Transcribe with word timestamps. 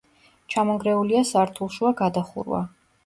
ჩამონგრეულია 0.53 1.21
სართულშუა 1.33 1.93
გადახურვა. 2.01 2.67